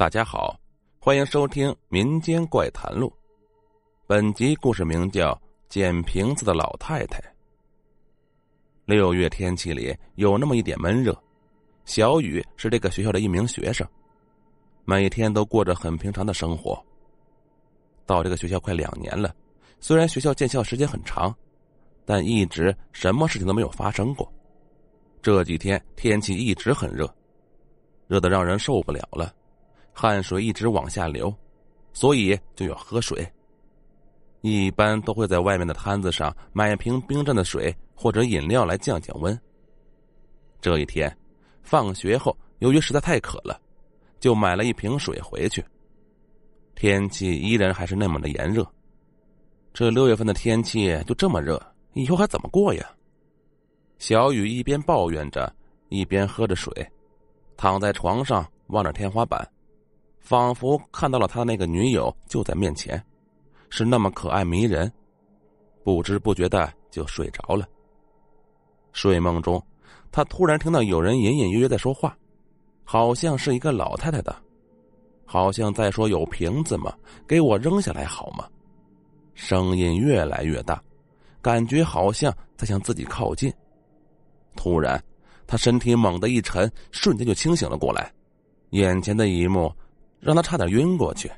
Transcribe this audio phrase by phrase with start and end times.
[0.00, 0.58] 大家好，
[0.98, 3.06] 欢迎收听《民间怪谈录》。
[4.06, 5.32] 本集故事名叫
[5.68, 7.20] 《捡瓶子的老太太》。
[8.86, 11.14] 六月天气里有那么一点闷热，
[11.84, 13.86] 小雨是这个学校的一名学生，
[14.86, 16.82] 每天都过着很平常的生活。
[18.06, 19.34] 到这个学校快两年了，
[19.80, 21.36] 虽然学校建校时间很长，
[22.06, 24.26] 但一直什么事情都没有发生过。
[25.20, 27.06] 这几天天气一直很热，
[28.06, 29.34] 热的让人受不了了。
[29.92, 31.34] 汗水一直往下流，
[31.92, 33.26] 所以就要喝水。
[34.40, 39.38] 一般都会在外面的摊子上买瓶冰镇的水或者饮料来降降温。
[40.60, 41.14] 这一天，
[41.62, 43.60] 放学后由于实在太渴了，
[44.18, 45.64] 就买了一瓶水回去。
[46.74, 48.66] 天气依然还是那么的炎热，
[49.74, 51.60] 这六月份的天气就这么热，
[51.92, 52.90] 以后还怎么过呀？
[53.98, 55.54] 小雨一边抱怨着，
[55.90, 56.72] 一边喝着水，
[57.58, 59.46] 躺在床上望着天花板。
[60.20, 63.02] 仿佛看到了他那个女友就在面前，
[63.68, 64.90] 是那么可爱迷人，
[65.82, 67.66] 不知不觉的就睡着了。
[68.92, 69.60] 睡梦中，
[70.12, 72.16] 他突然听到有人隐隐约约在说话，
[72.84, 74.36] 好像是一个老太太的，
[75.24, 76.92] 好像在说：“有瓶子吗？
[77.26, 78.48] 给我扔下来好吗？”
[79.34, 80.82] 声音越来越大，
[81.40, 83.52] 感觉好像在向自己靠近。
[84.54, 85.02] 突然，
[85.46, 88.12] 他身体猛地一沉，瞬间就清醒了过来，
[88.70, 89.72] 眼前的一幕。
[90.20, 91.30] 让他差点晕过去，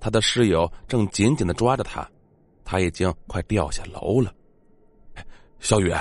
[0.00, 2.08] 他的室友正紧紧的抓着他，
[2.64, 4.32] 他已经快掉下楼了。
[5.60, 5.92] 小雨，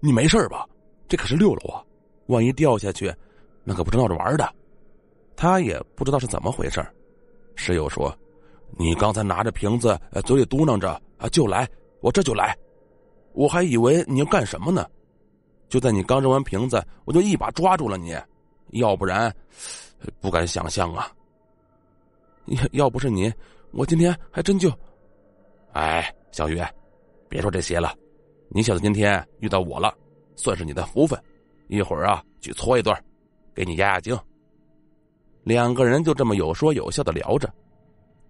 [0.00, 0.66] 你没事吧？
[1.06, 1.84] 这可是六楼啊，
[2.26, 3.14] 万一掉下去，
[3.62, 4.52] 那可不是闹着玩的。
[5.36, 6.84] 他也不知道是怎么回事
[7.56, 8.16] 室友说
[8.78, 11.68] ：“你刚才拿着瓶子，嘴里嘟囔着啊，就来，
[12.00, 12.56] 我这就来。
[13.32, 14.88] 我还以为你要干什么呢，
[15.68, 18.16] 就在你刚扔完瓶子，我就一把抓住了你，
[18.70, 19.34] 要不然，
[20.20, 21.12] 不敢想象啊。”
[22.46, 23.32] 要要不是你，
[23.72, 24.70] 我今天还真就……
[25.72, 26.60] 哎，小雨，
[27.28, 27.94] 别说这些了。
[28.48, 29.92] 你小子今天遇到我了，
[30.36, 31.20] 算是你的福分。
[31.68, 32.94] 一会儿啊，去搓一顿，
[33.54, 34.16] 给你压压惊。
[35.42, 37.52] 两个人就这么有说有笑的聊着。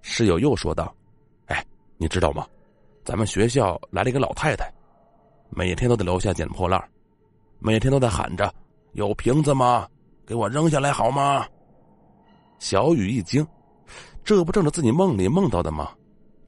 [0.03, 0.94] 室友又说道
[1.47, 1.65] ：“哎，
[1.97, 2.47] 你知道吗？
[3.05, 4.72] 咱们学校来了一个老太太，
[5.50, 6.83] 每天都在楼下捡破烂，
[7.59, 8.53] 每天都在喊着
[8.94, 9.89] ：‘有瓶子吗？
[10.25, 11.47] 给我扔下来好吗？’”
[12.59, 13.47] 小雨一惊。
[14.25, 15.91] 这不正是自己梦里梦到的吗？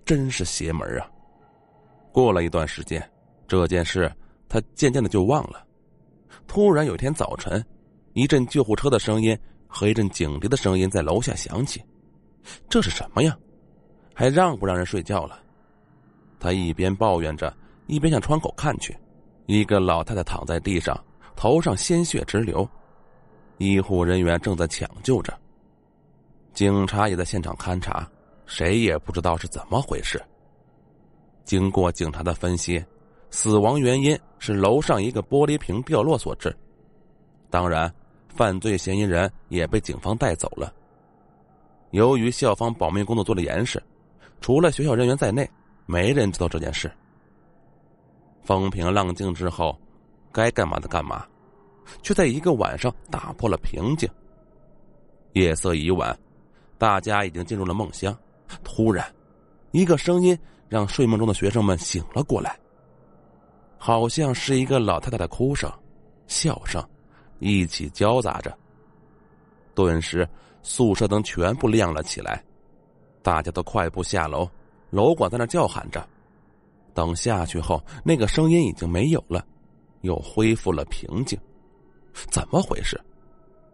[0.05, 1.07] 真是邪门啊！
[2.11, 3.07] 过了一段时间，
[3.47, 4.11] 这件事
[4.49, 5.63] 他渐渐的就忘了。
[6.47, 7.63] 突然有一天早晨，
[8.15, 9.39] 一阵救护车的声音
[9.69, 11.83] 和一阵警笛的声音在楼下响起。
[12.69, 13.37] 这是什么呀？
[14.15, 15.39] 还让不让人睡觉了？
[16.41, 17.55] 他一边抱怨着，
[17.89, 18.97] 一边向窗口看去。
[19.45, 20.99] 一个老太太躺在地上，
[21.37, 22.67] 头上鲜血直流，
[23.59, 25.37] 医护人员正在抢救着。
[26.57, 28.11] 警察也在现场勘查，
[28.47, 30.19] 谁也不知道是怎么回事。
[31.45, 32.83] 经过警察的分析，
[33.29, 36.57] 死亡原因是楼上一个玻璃瓶掉落所致。
[37.51, 37.95] 当然，
[38.31, 40.73] 犯罪嫌疑人也被警方带走了。
[41.91, 43.81] 由于校方保密工作做的严实，
[44.41, 45.47] 除了学校人员在内，
[45.85, 46.91] 没人知道这件事。
[48.45, 49.79] 风平浪静之后，
[50.33, 51.27] 该干嘛的干嘛，
[52.03, 54.09] 却在一个晚上打破了平静。
[55.35, 56.19] 夜色已晚。
[56.79, 58.17] 大家已经进入了梦乡，
[58.63, 59.07] 突然，
[59.71, 60.39] 一个声音
[60.69, 62.59] 让睡梦中的学生们醒了过来。
[63.79, 65.71] 好像是一个老太太的哭声、
[66.27, 66.83] 笑声，
[67.39, 68.57] 一起交杂着。
[69.75, 70.29] 顿时，
[70.63, 72.43] 宿舍灯全部亮了起来，
[73.23, 74.49] 大家都快步下楼。
[74.91, 76.07] 楼管在那叫喊着。
[76.95, 79.45] 等下去后，那个声音已经没有了，
[80.01, 81.39] 又恢复了平静。
[82.31, 82.99] 怎么回事？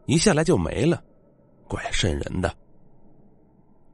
[0.07, 1.03] 一下来就没了，
[1.69, 2.53] 怪瘆人的。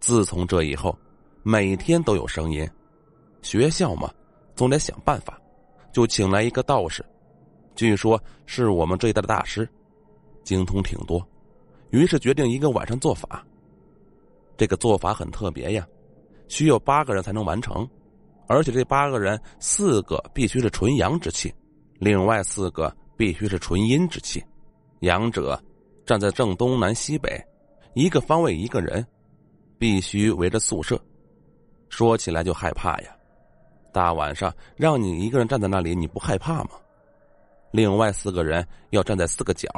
[0.01, 0.97] 自从这以后，
[1.43, 2.69] 每天都有声音。
[3.43, 4.13] 学校嘛，
[4.55, 5.41] 总得想办法，
[5.93, 7.05] 就请来一个道士，
[7.75, 9.69] 据说是我们这一代的大师，
[10.43, 11.27] 精通挺多。
[11.91, 13.45] 于是决定一个晚上做法。
[14.57, 15.87] 这个做法很特别呀，
[16.49, 17.89] 需要八个人才能完成，
[18.49, 21.55] 而且这八个人四个必须是纯阳之气，
[21.99, 24.43] 另外四个必须是纯阴之气。
[25.01, 25.61] 阳者
[26.05, 27.41] 站在正东南西北，
[27.95, 29.07] 一个方位一个人。
[29.79, 31.01] 必须围着宿舍，
[31.89, 33.17] 说起来就害怕呀！
[33.93, 36.71] 大晚上让你一个人站在那里，你不害怕吗？
[37.71, 39.69] 另外四个人要站在四个角，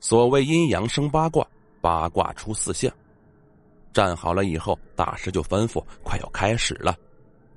[0.00, 1.46] 所谓阴阳生八卦，
[1.80, 2.92] 八卦出四象。
[3.92, 6.96] 站好了以后，大师就吩咐：快要开始了，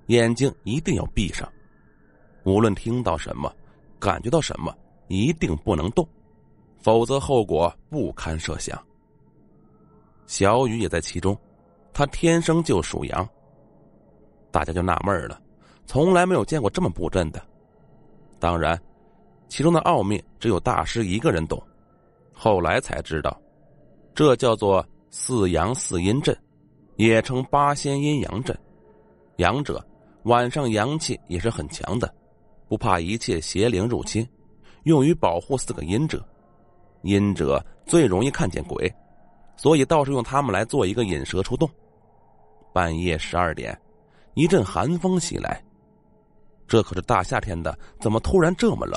[0.08, 1.52] 眼睛一定要闭上，
[2.44, 3.52] 无论听到什么，
[4.00, 4.76] 感觉到什么，
[5.08, 6.08] 一定不能动，
[6.78, 8.80] 否则后果不堪设想。
[10.28, 11.36] 小雨也在其中，
[11.98, 13.28] 他天生就属羊。
[14.52, 15.42] 大家就纳闷了，
[15.88, 17.42] 从来没有见过这么布阵的。
[18.38, 18.80] 当然，
[19.50, 21.60] 其中的奥秘只有大师一个人懂。
[22.32, 23.36] 后来才知道，
[24.14, 26.38] 这叫做四阳四阴阵，
[26.98, 28.56] 也称八仙阴阳阵。
[29.38, 29.84] 阳者
[30.26, 32.14] 晚上阳气也是很强的，
[32.68, 34.24] 不怕一切邪灵入侵，
[34.84, 36.24] 用于保护四个阴者。
[37.02, 38.88] 阴者最容易看见鬼，
[39.56, 41.68] 所以倒是用他们来做一个引蛇出洞。
[42.78, 43.76] 半夜十二点，
[44.36, 45.60] 一阵寒风袭来，
[46.68, 48.94] 这可是大夏天的，怎么突然这么冷？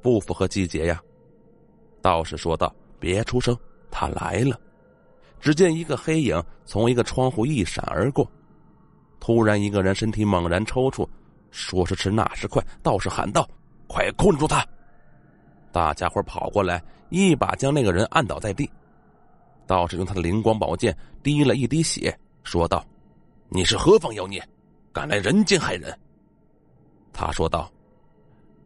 [0.00, 1.02] 不符合季节呀。
[2.00, 3.58] 道士说道：“别出声，
[3.90, 4.56] 他来了。”
[5.40, 8.30] 只见一个黑影从一个窗户一闪而过，
[9.18, 11.04] 突然一个人身体猛然抽搐，
[11.50, 13.44] 说时迟，那时快，道士喊道
[13.90, 14.64] ：“快控制住他！”
[15.72, 18.70] 大家伙跑过来，一把将那个人按倒在地。
[19.66, 22.84] 道士用他的灵光宝剑滴了一滴血，说道
[23.50, 24.42] ：“你是何方妖孽，
[24.92, 25.94] 敢来人间害人？”
[27.12, 27.70] 他说道：“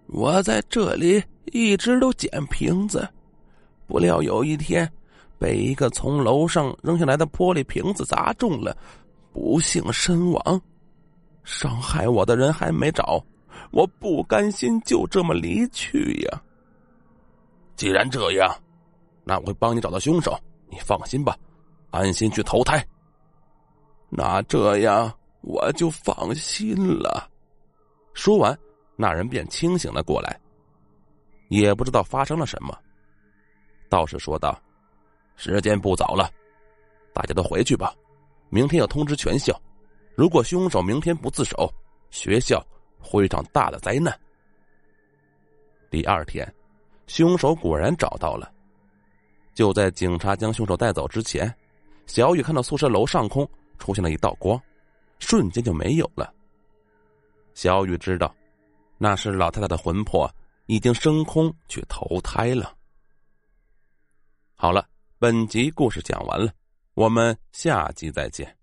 [0.06, 3.08] 我在这里一直都捡瓶子。”
[3.88, 4.90] 不料有一天，
[5.38, 8.76] 被一个从楼上扔下来的玻璃瓶子砸中了，
[9.32, 10.60] 不幸身亡。
[11.42, 13.22] 伤害我的人还没找，
[13.70, 16.42] 我不甘心就这么离去呀。
[17.76, 18.54] 既然这样，
[19.24, 20.38] 那我会帮你找到凶手。
[20.70, 21.36] 你放心吧，
[21.90, 22.84] 安心去投胎。
[24.08, 27.28] 那这样我就放心了。
[28.12, 28.56] 说完，
[28.96, 30.40] 那人便清醒了过来，
[31.48, 32.78] 也不知道发生了什么。
[33.88, 34.56] 道士说道
[35.36, 36.30] ：“时间不早了，
[37.12, 37.94] 大家都回去吧。
[38.50, 39.60] 明天要通知全校，
[40.14, 41.72] 如果凶手明天不自首，
[42.10, 42.64] 学校
[43.00, 44.16] 会一场大的灾难。”
[45.90, 46.52] 第二天，
[47.06, 48.50] 凶手果然找到了。
[49.54, 51.52] 就在警察将凶手带走之前，
[52.06, 53.48] 小雨看到宿舍楼上空
[53.78, 54.60] 出现了一道光，
[55.18, 56.32] 瞬间就没有了。
[57.54, 58.34] 小雨知道，
[58.98, 60.30] 那是老太太的魂魄
[60.66, 62.74] 已经升空去投胎了。
[64.54, 64.88] 好了，
[65.18, 66.52] 本集故事讲完了，
[66.94, 68.56] 我们下集再见。